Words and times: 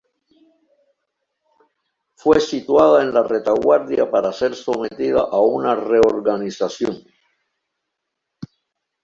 Fue 2.15 2.39
situada 2.39 3.03
en 3.03 3.13
la 3.13 3.21
retaguardia 3.21 4.09
para 4.09 4.33
ser 4.33 4.55
sometida 4.55 5.19
a 5.19 5.39
una 5.41 5.75
reorganización. 5.75 7.03